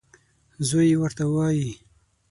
زوی 0.67 0.85
یې 0.91 0.97
ورته 1.01 1.23
وايي. 1.33 1.71